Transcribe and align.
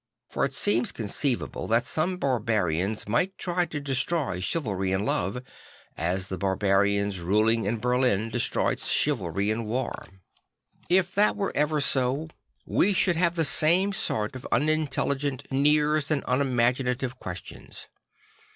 For 0.29 0.43
it 0.45 0.55
seems 0.55 0.91
conceivable 0.91 1.67
that 1.67 1.85
some 1.85 2.17
barbarians 2.17 3.07
might 3.07 3.37
try 3.37 3.65
to 3.67 3.79
destroy 3.79 4.39
chivalry 4.39 4.91
in 4.91 5.05
love, 5.05 5.43
as 5.95 6.27
the 6.27 6.39
barbarians 6.39 7.19
ruling 7.19 7.65
in 7.65 7.77
Berlin 7.77 8.29
destroyed 8.29 8.79
chivalry 8.79 9.51
in 9.51 9.65
war. 9.65 10.07
If 10.89 11.13
that 11.13 11.35
were 11.35 11.51
ever 11.53 11.79
so, 11.79 12.29
we 12.65 12.93
should 12.93 13.15
have 13.15 13.35
the 13.35 13.45
same 13.45 13.93
sort 13.93 14.35
of 14.35 14.47
unintelli 14.51 15.19
gent 15.19 15.43
sneers 15.51 16.09
and 16.09 16.23
unimaginative 16.27 17.19
questions. 17.19 17.85